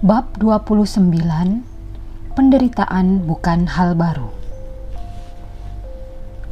Bab 0.00 0.40
29 0.40 1.12
Penderitaan 2.32 3.20
bukan 3.20 3.68
hal 3.68 3.92
baru 3.92 4.32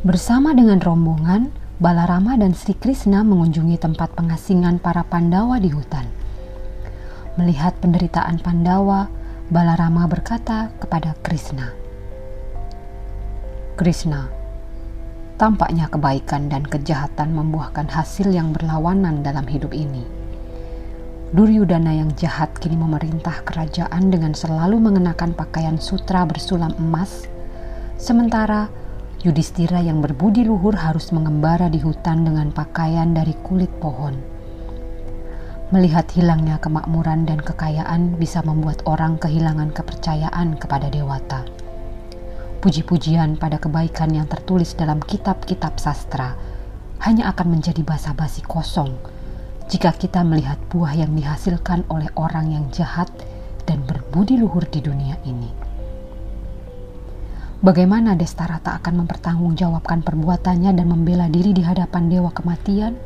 Bersama 0.04 0.52
dengan 0.52 0.76
rombongan, 0.84 1.48
Balarama 1.80 2.36
dan 2.36 2.52
Sri 2.52 2.76
Krishna 2.76 3.24
mengunjungi 3.24 3.80
tempat 3.80 4.12
pengasingan 4.12 4.76
para 4.76 5.00
Pandawa 5.00 5.56
di 5.64 5.72
hutan. 5.72 6.04
Melihat 7.40 7.72
penderitaan 7.80 8.36
Pandawa, 8.36 9.08
Balarama 9.48 10.04
berkata 10.04 10.68
kepada 10.76 11.16
Krishna, 11.24 11.72
Krishna, 13.80 14.28
tampaknya 15.40 15.88
kebaikan 15.88 16.52
dan 16.52 16.68
kejahatan 16.68 17.32
membuahkan 17.32 17.88
hasil 17.88 18.28
yang 18.28 18.52
berlawanan 18.52 19.24
dalam 19.24 19.48
hidup 19.48 19.72
ini 19.72 20.17
Duryudana 21.28 21.92
yang 21.92 22.16
jahat 22.16 22.56
kini 22.56 22.80
memerintah 22.80 23.44
kerajaan 23.44 24.08
dengan 24.08 24.32
selalu 24.32 24.80
mengenakan 24.80 25.36
pakaian 25.36 25.76
sutra 25.76 26.24
bersulam 26.24 26.72
emas, 26.80 27.28
sementara 28.00 28.72
Yudhistira 29.20 29.84
yang 29.84 30.00
berbudi 30.00 30.48
luhur 30.48 30.72
harus 30.72 31.12
mengembara 31.12 31.68
di 31.68 31.84
hutan 31.84 32.24
dengan 32.24 32.48
pakaian 32.48 33.12
dari 33.12 33.36
kulit 33.44 33.68
pohon. 33.76 34.16
Melihat 35.68 36.08
hilangnya 36.16 36.56
kemakmuran 36.64 37.28
dan 37.28 37.44
kekayaan 37.44 38.16
bisa 38.16 38.40
membuat 38.40 38.80
orang 38.88 39.20
kehilangan 39.20 39.68
kepercayaan 39.76 40.56
kepada 40.56 40.88
dewata. 40.88 41.44
Puji-pujian 42.64 43.36
pada 43.36 43.60
kebaikan 43.60 44.16
yang 44.16 44.24
tertulis 44.32 44.72
dalam 44.72 44.96
kitab-kitab 45.04 45.76
sastra 45.76 46.40
hanya 47.04 47.28
akan 47.28 47.60
menjadi 47.60 47.84
basa-basi 47.84 48.40
kosong 48.48 49.17
jika 49.68 49.92
kita 49.92 50.24
melihat 50.24 50.56
buah 50.72 50.96
yang 50.96 51.12
dihasilkan 51.12 51.84
oleh 51.92 52.08
orang 52.16 52.48
yang 52.56 52.64
jahat 52.72 53.12
dan 53.68 53.84
berbudi 53.84 54.40
luhur 54.40 54.64
di 54.64 54.80
dunia 54.80 55.20
ini. 55.28 55.52
Bagaimana 57.60 58.16
Destarata 58.16 58.80
akan 58.80 59.04
mempertanggungjawabkan 59.04 60.00
perbuatannya 60.00 60.72
dan 60.72 60.86
membela 60.88 61.28
diri 61.28 61.52
di 61.52 61.60
hadapan 61.60 62.08
dewa 62.08 62.32
kematian? 62.32 62.96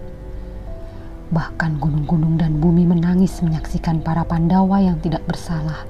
Bahkan 1.33 1.81
gunung-gunung 1.83 2.39
dan 2.39 2.61
bumi 2.63 2.87
menangis 2.87 3.43
menyaksikan 3.43 4.05
para 4.05 4.23
Pandawa 4.23 4.79
yang 4.85 5.01
tidak 5.03 5.25
bersalah. 5.27 5.83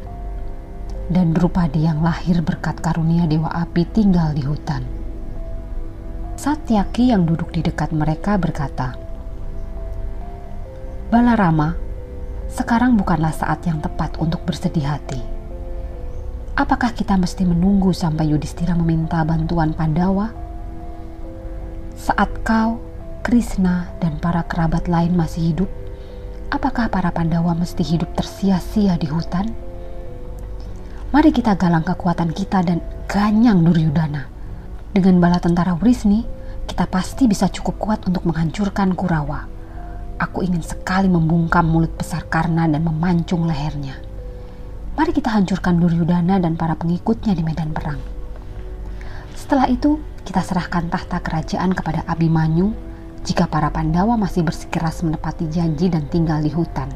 Dan 1.10 1.34
Drupadi 1.34 1.84
yang 1.84 2.00
lahir 2.00 2.40
berkat 2.40 2.78
karunia 2.78 3.26
dewa 3.26 3.50
api 3.50 3.82
tinggal 3.90 4.32
di 4.32 4.46
hutan. 4.46 4.86
Satyaki 6.38 7.10
yang 7.10 7.26
duduk 7.26 7.50
di 7.50 7.60
dekat 7.66 7.90
mereka 7.90 8.38
berkata, 8.38 8.94
Balarama, 11.12 11.76
sekarang 12.48 12.96
bukanlah 12.96 13.36
saat 13.36 13.68
yang 13.68 13.84
tepat 13.84 14.16
untuk 14.16 14.48
bersedih 14.48 14.96
hati. 14.96 15.20
Apakah 16.56 16.96
kita 16.96 17.20
mesti 17.20 17.44
menunggu 17.44 17.92
sampai 17.92 18.32
Yudhistira 18.32 18.72
meminta 18.72 19.20
bantuan 19.20 19.76
Pandawa? 19.76 20.32
Saat 22.00 22.32
kau, 22.48 22.80
Krishna, 23.20 23.92
dan 24.00 24.16
para 24.24 24.40
kerabat 24.48 24.88
lain 24.88 25.12
masih 25.12 25.52
hidup, 25.52 25.68
apakah 26.48 26.88
para 26.88 27.12
Pandawa 27.12 27.52
mesti 27.52 27.84
hidup 27.84 28.08
tersia-sia 28.16 28.96
di 28.96 29.12
hutan? 29.12 29.52
Mari 31.12 31.28
kita 31.28 31.60
galang 31.60 31.84
kekuatan 31.84 32.32
kita 32.32 32.64
dan 32.64 32.80
ganyang 33.04 33.60
Duryudana. 33.60 34.32
Dengan 34.96 35.20
bala 35.20 35.36
tentara 35.44 35.76
Wrisni, 35.76 36.24
kita 36.64 36.88
pasti 36.88 37.28
bisa 37.28 37.52
cukup 37.52 37.76
kuat 37.76 38.00
untuk 38.08 38.24
menghancurkan 38.24 38.96
Kurawa. 38.96 39.51
Aku 40.20 40.44
ingin 40.44 40.60
sekali 40.60 41.08
membungkam 41.08 41.64
mulut 41.68 41.94
besar 41.96 42.28
Karna 42.28 42.68
dan 42.68 42.84
memancung 42.84 43.48
lehernya. 43.48 43.96
Mari 44.92 45.16
kita 45.16 45.32
hancurkan 45.32 45.80
Duryudana 45.80 46.36
dan 46.36 46.58
para 46.58 46.76
pengikutnya 46.76 47.32
di 47.32 47.40
medan 47.40 47.72
perang. 47.72 47.96
Setelah 49.32 49.72
itu, 49.72 49.96
kita 50.22 50.44
serahkan 50.44 50.92
tahta 50.92 51.18
kerajaan 51.24 51.72
kepada 51.72 52.04
Abimanyu 52.04 52.76
jika 53.24 53.46
para 53.48 53.70
Pandawa 53.70 54.18
masih 54.18 54.42
bersikeras 54.42 55.00
menepati 55.06 55.48
janji 55.48 55.88
dan 55.88 56.10
tinggal 56.10 56.42
di 56.42 56.50
hutan. 56.52 56.90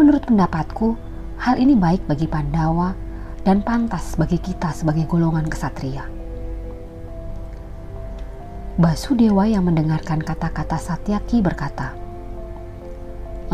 Menurut 0.00 0.26
pendapatku, 0.26 0.96
hal 1.42 1.58
ini 1.58 1.76
baik 1.76 2.06
bagi 2.06 2.26
Pandawa 2.26 2.94
dan 3.44 3.60
pantas 3.60 4.16
bagi 4.16 4.40
kita 4.40 4.72
sebagai 4.72 5.04
golongan 5.04 5.46
kesatria. 5.46 6.13
Basudewa 8.74 9.46
yang 9.46 9.70
mendengarkan 9.70 10.18
kata-kata 10.18 10.74
Satyaki 10.74 11.38
berkata, 11.38 11.94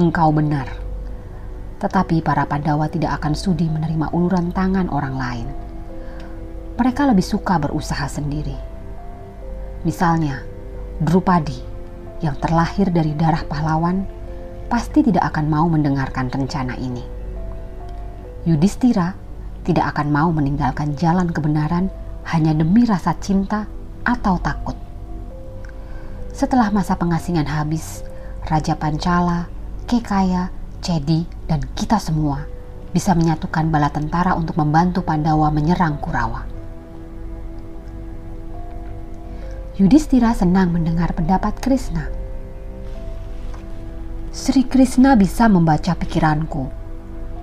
Engkau 0.00 0.32
benar, 0.32 0.64
tetapi 1.76 2.24
para 2.24 2.48
Pandawa 2.48 2.88
tidak 2.88 3.20
akan 3.20 3.36
sudi 3.36 3.68
menerima 3.68 4.16
uluran 4.16 4.48
tangan 4.48 4.88
orang 4.88 5.20
lain. 5.20 5.48
Mereka 6.80 7.12
lebih 7.12 7.20
suka 7.20 7.60
berusaha 7.60 8.08
sendiri. 8.08 8.56
Misalnya, 9.84 10.40
Drupadi 11.04 11.60
yang 12.24 12.40
terlahir 12.40 12.88
dari 12.88 13.12
darah 13.12 13.44
pahlawan 13.44 14.08
pasti 14.72 15.04
tidak 15.04 15.36
akan 15.36 15.52
mau 15.52 15.68
mendengarkan 15.68 16.32
rencana 16.32 16.80
ini. 16.80 17.04
Yudhistira 18.48 19.12
tidak 19.68 19.92
akan 19.92 20.08
mau 20.08 20.32
meninggalkan 20.32 20.96
jalan 20.96 21.28
kebenaran 21.28 21.92
hanya 22.24 22.56
demi 22.56 22.88
rasa 22.88 23.12
cinta 23.20 23.68
atau 24.00 24.40
takut. 24.40 24.79
Setelah 26.40 26.72
masa 26.72 26.96
pengasingan 26.96 27.44
habis, 27.44 28.00
Raja 28.48 28.72
Pancala, 28.72 29.44
Kekaya, 29.84 30.48
Cedi, 30.80 31.28
dan 31.44 31.60
kita 31.76 32.00
semua 32.00 32.48
bisa 32.96 33.12
menyatukan 33.12 33.68
bala 33.68 33.92
tentara 33.92 34.32
untuk 34.32 34.56
membantu 34.56 35.04
Pandawa 35.04 35.52
menyerang 35.52 36.00
Kurawa. 36.00 36.48
Yudhistira 39.76 40.32
senang 40.32 40.72
mendengar 40.72 41.12
pendapat 41.12 41.60
Krishna. 41.60 42.08
Sri 44.32 44.64
Krishna 44.64 45.20
bisa 45.20 45.44
membaca 45.44 45.92
pikiranku. 45.92 46.72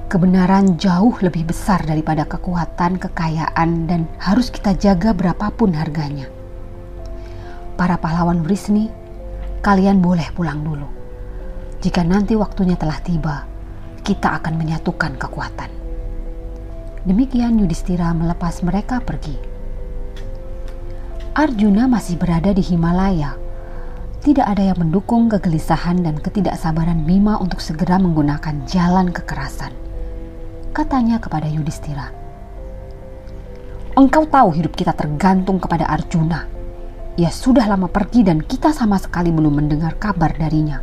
Kebenaran 0.10 0.74
jauh 0.82 1.14
lebih 1.22 1.46
besar 1.46 1.86
daripada 1.86 2.26
kekuatan, 2.26 2.98
kekayaan, 2.98 3.86
dan 3.86 4.10
harus 4.18 4.50
kita 4.50 4.74
jaga 4.74 5.14
berapapun 5.14 5.78
harganya 5.78 6.34
para 7.78 8.02
pahlawan 8.02 8.42
Brisni, 8.42 8.90
kalian 9.62 10.02
boleh 10.02 10.26
pulang 10.34 10.66
dulu. 10.66 10.90
Jika 11.78 12.02
nanti 12.02 12.34
waktunya 12.34 12.74
telah 12.74 12.98
tiba, 13.06 13.46
kita 14.02 14.42
akan 14.42 14.58
menyatukan 14.58 15.14
kekuatan. 15.14 15.70
Demikian 17.06 17.62
Yudhistira 17.62 18.10
melepas 18.18 18.66
mereka 18.66 18.98
pergi. 19.00 19.38
Arjuna 21.38 21.86
masih 21.86 22.18
berada 22.18 22.50
di 22.50 22.66
Himalaya. 22.66 23.38
Tidak 24.26 24.44
ada 24.44 24.74
yang 24.74 24.82
mendukung 24.82 25.30
kegelisahan 25.30 26.02
dan 26.02 26.18
ketidaksabaran 26.18 27.06
Bima 27.06 27.38
untuk 27.38 27.62
segera 27.62 28.02
menggunakan 28.02 28.66
jalan 28.66 29.14
kekerasan. 29.14 29.72
Katanya 30.74 31.22
kepada 31.22 31.46
Yudhistira, 31.46 32.10
Engkau 33.94 34.26
tahu 34.26 34.54
hidup 34.58 34.74
kita 34.74 34.94
tergantung 34.98 35.62
kepada 35.62 35.86
Arjuna 35.90 36.57
ia 37.18 37.34
sudah 37.34 37.66
lama 37.66 37.90
pergi 37.90 38.22
dan 38.22 38.46
kita 38.46 38.70
sama 38.70 39.02
sekali 39.02 39.34
belum 39.34 39.58
mendengar 39.58 39.98
kabar 39.98 40.38
darinya. 40.38 40.78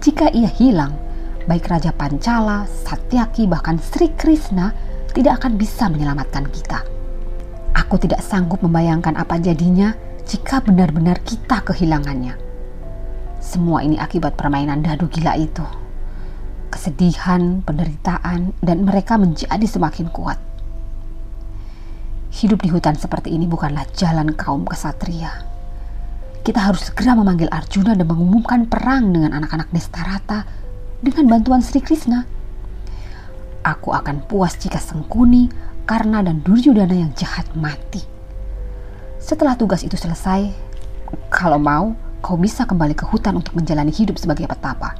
Jika 0.00 0.32
ia 0.32 0.48
hilang, 0.48 0.96
baik 1.44 1.68
Raja 1.68 1.92
Pancala, 1.92 2.64
Satyaki, 2.64 3.44
bahkan 3.44 3.76
Sri 3.76 4.08
Krishna 4.16 4.72
tidak 5.12 5.44
akan 5.44 5.60
bisa 5.60 5.92
menyelamatkan 5.92 6.48
kita. 6.48 6.80
Aku 7.76 8.00
tidak 8.00 8.24
sanggup 8.24 8.64
membayangkan 8.64 9.12
apa 9.12 9.36
jadinya 9.36 9.92
jika 10.24 10.64
benar-benar 10.64 11.20
kita 11.20 11.60
kehilangannya. 11.60 12.32
Semua 13.36 13.84
ini 13.84 14.00
akibat 14.00 14.40
permainan 14.40 14.80
dadu 14.80 15.04
gila 15.12 15.36
itu. 15.36 15.62
Kesedihan, 16.72 17.60
penderitaan, 17.60 18.56
dan 18.64 18.88
mereka 18.88 19.20
menjadi 19.20 19.68
semakin 19.68 20.08
kuat. 20.08 20.40
Hidup 22.34 22.66
di 22.66 22.68
hutan 22.74 22.98
seperti 22.98 23.30
ini 23.30 23.46
bukanlah 23.46 23.86
jalan 23.94 24.34
kaum 24.34 24.66
kesatria. 24.66 25.46
Kita 26.42 26.62
harus 26.62 26.90
segera 26.90 27.14
memanggil 27.18 27.50
Arjuna 27.50 27.94
dan 27.94 28.06
mengumumkan 28.06 28.70
perang 28.70 29.10
dengan 29.10 29.34
anak-anak 29.34 29.70
Destarata 29.74 30.46
dengan 31.02 31.26
bantuan 31.26 31.62
Sri 31.62 31.82
Krishna. 31.82 32.26
Aku 33.66 33.90
akan 33.90 34.26
puas 34.30 34.54
jika 34.54 34.78
Sengkuni, 34.78 35.50
Karna, 35.86 36.22
dan 36.22 36.42
Duryudana 36.42 36.94
yang 36.94 37.10
jahat 37.18 37.50
mati. 37.58 38.02
Setelah 39.18 39.58
tugas 39.58 39.82
itu 39.82 39.98
selesai, 39.98 40.54
kalau 41.34 41.58
mau, 41.58 41.98
kau 42.22 42.38
bisa 42.38 42.62
kembali 42.62 42.94
ke 42.94 43.02
hutan 43.10 43.38
untuk 43.38 43.58
menjalani 43.58 43.90
hidup 43.90 44.14
sebagai 44.18 44.46
petapa. 44.46 44.94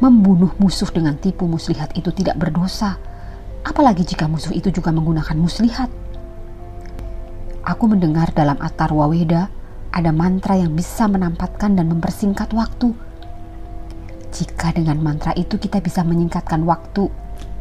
Membunuh 0.00 0.56
musuh 0.56 0.88
dengan 0.88 1.20
tipu 1.20 1.44
muslihat 1.44 1.92
itu 2.00 2.08
tidak 2.16 2.40
berdosa 2.40 2.96
Apalagi 3.62 4.02
jika 4.02 4.26
musuh 4.26 4.50
itu 4.54 4.74
juga 4.74 4.90
menggunakan 4.90 5.38
muslihat. 5.38 5.90
Aku 7.62 7.86
mendengar 7.86 8.34
dalam 8.34 8.58
Atar 8.58 8.90
Waweda 8.90 9.46
ada 9.94 10.10
mantra 10.10 10.58
yang 10.58 10.74
bisa 10.74 11.06
menampatkan 11.06 11.78
dan 11.78 11.86
mempersingkat 11.86 12.50
waktu. 12.50 12.90
Jika 14.32 14.74
dengan 14.74 14.98
mantra 14.98 15.30
itu 15.38 15.60
kita 15.60 15.78
bisa 15.78 16.02
menyingkatkan 16.02 16.64
waktu 16.66 17.06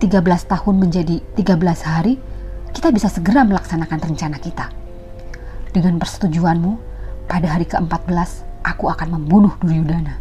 13 0.01 0.23
tahun 0.49 0.75
menjadi 0.81 1.21
13 1.37 1.59
hari, 1.85 2.17
kita 2.73 2.89
bisa 2.89 3.11
segera 3.11 3.45
melaksanakan 3.45 3.99
rencana 4.01 4.41
kita. 4.41 4.73
Dengan 5.69 6.01
persetujuanmu, 6.01 6.71
pada 7.29 7.47
hari 7.53 7.69
ke-14 7.69 8.65
aku 8.65 8.89
akan 8.89 9.07
membunuh 9.19 9.53
Duryudana. 9.61 10.17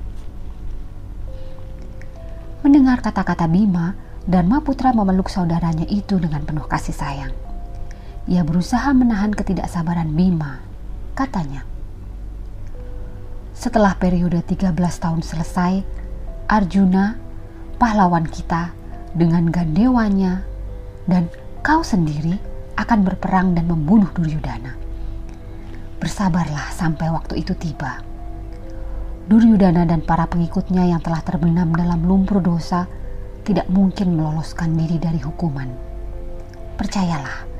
Mendengar 2.60 3.00
kata-kata 3.00 3.48
Bima, 3.48 3.96
Dharma 4.28 4.60
Putra 4.60 4.92
memeluk 4.92 5.32
saudaranya 5.32 5.88
itu 5.88 6.20
dengan 6.20 6.44
penuh 6.44 6.68
kasih 6.68 6.92
sayang. 6.92 7.32
Ia 8.28 8.44
berusaha 8.44 8.92
menahan 8.92 9.32
ketidaksabaran 9.32 10.12
Bima. 10.12 10.60
Katanya, 11.16 11.64
setelah 13.56 13.96
periode 13.96 14.40
13 14.44 14.72
tahun 14.76 15.20
selesai, 15.20 15.84
Arjuna, 16.48 17.16
pahlawan 17.80 18.28
kita, 18.28 18.72
dengan 19.16 19.48
gandewanya, 19.48 20.44
dan 21.08 21.28
kau 21.64 21.80
sendiri 21.80 22.36
akan 22.76 23.04
berperang 23.04 23.52
dan 23.56 23.68
membunuh 23.68 24.08
Duryudana. 24.16 24.76
Bersabarlah 26.00 26.72
sampai 26.72 27.12
waktu 27.12 27.44
itu 27.44 27.52
tiba. 27.56 28.00
Duryudana 29.28 29.84
dan 29.84 30.00
para 30.00 30.24
pengikutnya 30.24 30.88
yang 30.88 31.04
telah 31.04 31.20
terbenam 31.20 31.72
dalam 31.76 32.00
lumpur 32.04 32.40
dosa 32.40 32.88
tidak 33.50 33.66
mungkin 33.66 34.14
meloloskan 34.14 34.78
diri 34.78 35.02
dari 35.02 35.18
hukuman. 35.18 35.66
Percayalah, 36.78 37.50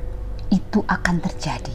itu 0.54 0.86
akan 0.86 1.18
terjadi. 1.18 1.74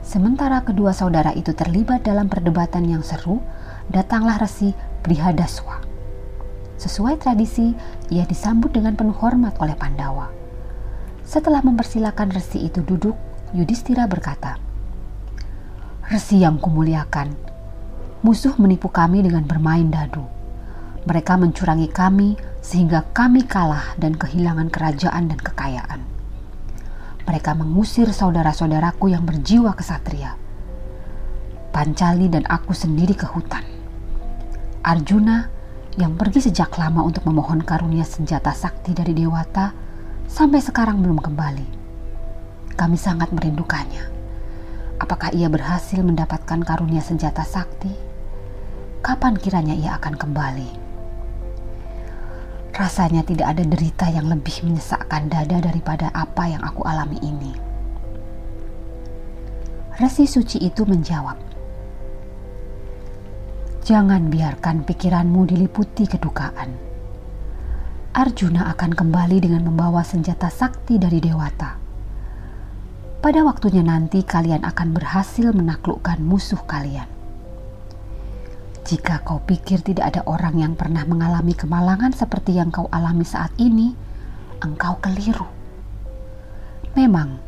Sementara 0.00 0.64
kedua 0.64 0.96
saudara 0.96 1.36
itu 1.36 1.52
terlibat 1.52 2.08
dalam 2.08 2.32
perdebatan 2.32 2.88
yang 2.88 3.04
seru, 3.04 3.44
datanglah 3.92 4.40
Resi 4.40 4.72
Brihadaswa. 5.04 5.84
Sesuai 6.80 7.20
tradisi, 7.20 7.76
ia 8.08 8.24
disambut 8.24 8.72
dengan 8.72 8.96
penuh 8.96 9.12
hormat 9.12 9.60
oleh 9.60 9.76
Pandawa. 9.76 10.32
Setelah 11.28 11.60
mempersilahkan 11.60 12.32
Resi 12.32 12.64
itu 12.64 12.80
duduk, 12.80 13.14
Yudhistira 13.52 14.08
berkata, 14.08 14.56
Resi 16.08 16.40
yang 16.40 16.56
kumuliakan, 16.56 17.36
musuh 18.24 18.56
menipu 18.56 18.88
kami 18.88 19.20
dengan 19.20 19.44
bermain 19.44 19.92
dadu 19.92 20.41
mereka 21.02 21.34
mencurangi 21.34 21.90
kami 21.90 22.38
sehingga 22.62 23.02
kami 23.10 23.42
kalah 23.42 23.98
dan 23.98 24.14
kehilangan 24.14 24.70
kerajaan 24.70 25.34
dan 25.34 25.38
kekayaan. 25.42 26.00
Mereka 27.26 27.58
mengusir 27.58 28.10
saudara-saudaraku 28.10 29.10
yang 29.10 29.26
berjiwa 29.26 29.74
kesatria. 29.74 30.38
Pancali 31.74 32.30
dan 32.30 32.46
aku 32.46 32.70
sendiri 32.70 33.18
ke 33.18 33.26
hutan. 33.26 33.66
Arjuna 34.82 35.50
yang 35.98 36.14
pergi 36.14 36.50
sejak 36.50 36.74
lama 36.78 37.02
untuk 37.02 37.26
memohon 37.26 37.62
karunia 37.62 38.06
senjata 38.06 38.54
sakti 38.54 38.94
dari 38.94 39.14
Dewata 39.14 39.74
sampai 40.30 40.58
sekarang 40.62 41.02
belum 41.02 41.18
kembali. 41.18 41.68
Kami 42.78 42.96
sangat 42.98 43.30
merindukannya. 43.34 44.10
Apakah 45.02 45.34
ia 45.34 45.50
berhasil 45.50 45.98
mendapatkan 45.98 46.62
karunia 46.62 47.02
senjata 47.02 47.42
sakti? 47.42 47.90
Kapan 49.02 49.34
kiranya 49.34 49.74
ia 49.74 49.98
akan 49.98 50.14
kembali? 50.14 50.81
Rasanya 52.72 53.20
tidak 53.22 53.52
ada 53.52 53.64
derita 53.68 54.08
yang 54.08 54.32
lebih 54.32 54.64
menyesakkan 54.64 55.28
dada 55.28 55.60
daripada 55.60 56.08
apa 56.16 56.48
yang 56.48 56.64
aku 56.64 56.80
alami 56.88 57.20
ini. 57.20 57.52
Resi 60.00 60.24
suci 60.24 60.56
itu 60.64 60.88
menjawab, 60.88 61.52
Jangan 63.82 64.32
biarkan 64.32 64.88
pikiranmu 64.88 65.52
diliputi 65.52 66.08
kedukaan. 66.08 66.72
Arjuna 68.16 68.72
akan 68.72 68.94
kembali 68.96 69.42
dengan 69.42 69.68
membawa 69.68 70.00
senjata 70.00 70.48
sakti 70.48 70.96
dari 70.96 71.20
Dewata. 71.20 71.76
Pada 73.20 73.44
waktunya 73.44 73.84
nanti 73.84 74.24
kalian 74.24 74.64
akan 74.64 74.96
berhasil 74.96 75.52
menaklukkan 75.52 76.24
musuh 76.24 76.64
kalian. 76.64 77.11
Jika 78.82 79.22
kau 79.22 79.38
pikir 79.46 79.78
tidak 79.86 80.14
ada 80.14 80.22
orang 80.26 80.58
yang 80.58 80.74
pernah 80.74 81.06
mengalami 81.06 81.54
kemalangan 81.54 82.10
seperti 82.10 82.58
yang 82.58 82.74
kau 82.74 82.90
alami 82.90 83.22
saat 83.22 83.54
ini, 83.62 83.94
engkau 84.58 84.98
keliru. 84.98 85.46
Memang, 86.98 87.38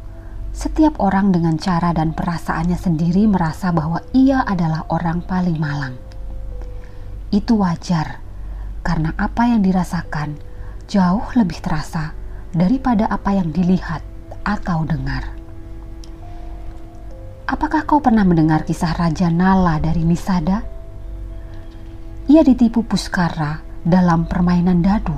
setiap 0.54 1.02
orang 1.02 1.34
dengan 1.34 1.58
cara 1.58 1.90
dan 1.90 2.14
perasaannya 2.14 2.78
sendiri 2.78 3.26
merasa 3.26 3.74
bahwa 3.74 3.98
ia 4.14 4.46
adalah 4.46 4.86
orang 4.94 5.26
paling 5.26 5.58
malang. 5.58 5.98
Itu 7.34 7.58
wajar, 7.58 8.22
karena 8.86 9.10
apa 9.18 9.50
yang 9.50 9.66
dirasakan 9.66 10.38
jauh 10.86 11.26
lebih 11.34 11.58
terasa 11.58 12.14
daripada 12.54 13.10
apa 13.10 13.34
yang 13.34 13.50
dilihat 13.50 14.06
atau 14.46 14.86
dengar. 14.86 15.34
Apakah 17.50 17.82
kau 17.84 17.98
pernah 17.98 18.22
mendengar 18.22 18.62
kisah 18.62 18.94
Raja 18.94 19.28
Nala 19.28 19.82
dari 19.82 20.06
Nisada? 20.06 20.73
Ia 22.24 22.40
ditipu 22.40 22.80
Puskara 22.80 23.60
dalam 23.84 24.24
permainan 24.24 24.80
dadu. 24.80 25.12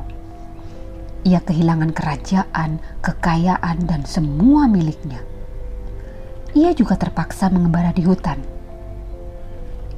Ia 1.23 1.39
kehilangan 1.39 1.95
kerajaan, 1.95 2.83
kekayaan, 2.99 3.87
dan 3.87 4.03
semua 4.03 4.67
miliknya. 4.67 5.23
Ia 6.59 6.75
juga 6.75 6.99
terpaksa 6.99 7.47
mengembara 7.47 7.95
di 7.95 8.03
hutan. 8.03 8.43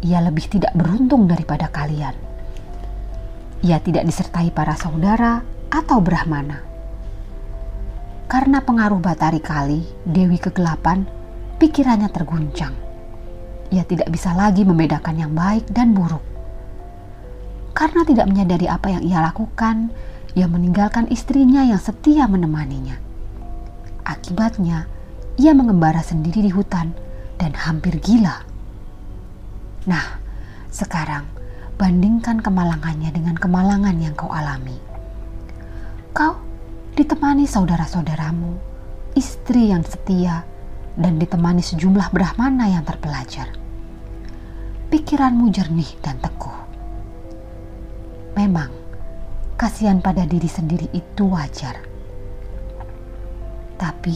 Ia 0.04 0.20
lebih 0.20 0.52
tidak 0.52 0.76
beruntung 0.76 1.24
daripada 1.24 1.72
kalian. 1.72 2.12
Ia 3.64 3.80
tidak 3.80 4.04
disertai 4.04 4.52
para 4.52 4.76
saudara 4.76 5.40
atau 5.72 6.04
Brahmana. 6.04 6.60
Karena 8.28 8.60
pengaruh 8.60 9.00
Batari 9.00 9.40
Kali, 9.40 9.80
Dewi 10.04 10.36
Kegelapan, 10.36 11.08
pikirannya 11.56 12.12
terguncang. 12.12 12.76
Ia 13.72 13.88
tidak 13.88 14.12
bisa 14.12 14.36
lagi 14.36 14.68
membedakan 14.68 15.16
yang 15.16 15.32
baik 15.32 15.72
dan 15.72 15.96
buruk 15.96 16.37
karena 17.72 18.02
tidak 18.04 18.26
menyadari 18.28 18.66
apa 18.68 18.90
yang 18.92 19.02
ia 19.04 19.18
lakukan, 19.22 19.90
ia 20.36 20.46
meninggalkan 20.46 21.08
istrinya 21.10 21.64
yang 21.64 21.80
setia 21.80 22.28
menemaninya. 22.28 23.00
Akibatnya, 24.04 24.86
ia 25.34 25.52
mengembara 25.56 26.02
sendiri 26.04 26.44
di 26.44 26.50
hutan 26.52 26.94
dan 27.38 27.54
hampir 27.54 27.98
gila. 27.98 28.44
Nah, 29.88 30.20
sekarang 30.68 31.24
bandingkan 31.78 32.42
kemalangannya 32.42 33.10
dengan 33.14 33.38
kemalangan 33.38 33.96
yang 33.98 34.12
kau 34.18 34.28
alami. 34.30 34.76
Kau 36.12 36.38
ditemani 36.98 37.46
saudara-saudaramu, 37.46 38.58
istri 39.14 39.70
yang 39.70 39.86
setia, 39.86 40.42
dan 40.98 41.16
ditemani 41.22 41.62
sejumlah 41.62 42.10
brahmana 42.10 42.66
yang 42.74 42.82
terpelajar. 42.82 43.54
Pikiranmu 44.90 45.46
jernih 45.54 45.94
dan 46.02 46.18
teguh 46.18 46.67
Memang, 48.38 48.70
kasihan 49.58 49.98
pada 49.98 50.22
diri 50.22 50.46
sendiri 50.46 50.86
itu 50.94 51.26
wajar. 51.26 51.74
Tapi, 53.74 54.14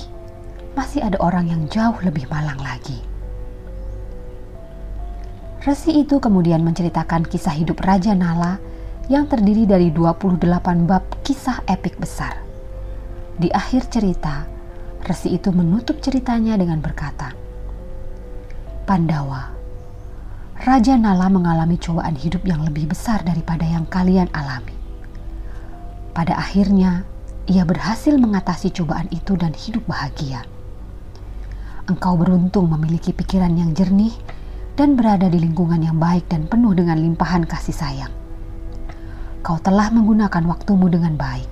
masih 0.78 1.02
ada 1.02 1.18
orang 1.18 1.50
yang 1.50 1.66
jauh 1.66 1.98
lebih 2.06 2.30
malang 2.30 2.62
lagi. 2.62 3.02
Resi 5.66 6.06
itu 6.06 6.22
kemudian 6.22 6.62
menceritakan 6.62 7.26
kisah 7.26 7.54
hidup 7.54 7.82
Raja 7.82 8.14
Nala 8.14 8.62
yang 9.10 9.26
terdiri 9.26 9.66
dari 9.66 9.90
28 9.90 10.86
bab 10.86 11.02
kisah 11.26 11.58
epik 11.66 11.98
besar. 11.98 12.38
Di 13.38 13.50
akhir 13.50 13.90
cerita, 13.90 14.46
Resi 15.02 15.34
itu 15.34 15.50
menutup 15.50 15.98
ceritanya 15.98 16.54
dengan 16.54 16.78
berkata, 16.78 17.34
Pandawa, 18.86 19.51
Raja 20.62 20.94
Nala 20.94 21.26
mengalami 21.26 21.74
cobaan 21.74 22.14
hidup 22.14 22.46
yang 22.46 22.62
lebih 22.62 22.94
besar 22.94 23.18
daripada 23.26 23.66
yang 23.66 23.82
kalian 23.82 24.30
alami. 24.30 24.70
Pada 26.14 26.38
akhirnya, 26.38 27.02
ia 27.50 27.66
berhasil 27.66 28.14
mengatasi 28.14 28.70
cobaan 28.70 29.10
itu 29.10 29.34
dan 29.34 29.50
hidup 29.58 29.82
bahagia. 29.90 30.46
Engkau 31.90 32.14
beruntung 32.14 32.70
memiliki 32.70 33.10
pikiran 33.10 33.50
yang 33.58 33.74
jernih 33.74 34.14
dan 34.78 34.94
berada 34.94 35.26
di 35.26 35.42
lingkungan 35.42 35.82
yang 35.82 35.98
baik 35.98 36.30
dan 36.30 36.46
penuh 36.46 36.78
dengan 36.78 36.94
limpahan 36.94 37.42
kasih 37.42 37.74
sayang. 37.74 38.14
Kau 39.42 39.58
telah 39.58 39.90
menggunakan 39.90 40.46
waktumu 40.46 40.86
dengan 40.86 41.18
baik. 41.18 41.50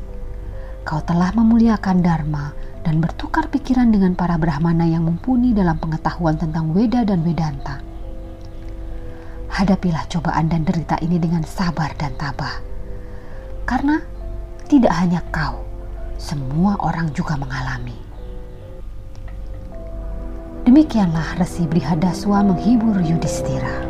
Kau 0.86 1.02
telah 1.02 1.34
memuliakan 1.34 1.98
Dharma 1.98 2.54
dan 2.86 3.02
bertukar 3.02 3.50
pikiran 3.50 3.90
dengan 3.90 4.14
para 4.14 4.38
Brahmana 4.38 4.86
yang 4.86 5.02
mumpuni 5.02 5.50
dalam 5.50 5.82
pengetahuan 5.82 6.38
tentang 6.38 6.70
Weda 6.70 7.02
dan 7.02 7.26
Vedanta. 7.26 7.89
Hadapilah 9.60 10.08
cobaan 10.08 10.48
dan 10.48 10.64
derita 10.64 10.96
ini 11.04 11.20
dengan 11.20 11.44
sabar 11.44 11.92
dan 12.00 12.16
tabah. 12.16 12.64
Karena 13.68 14.00
tidak 14.64 14.88
hanya 14.96 15.20
kau, 15.28 15.60
semua 16.16 16.80
orang 16.80 17.12
juga 17.12 17.36
mengalami. 17.36 18.00
Demikianlah 20.64 21.36
Resi 21.36 21.68
Brihadaswa 21.68 22.40
menghibur 22.40 23.04
Yudhistira. 23.04 23.89